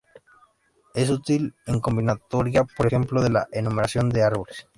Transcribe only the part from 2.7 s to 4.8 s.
ejemplo en la enumeración de árboles.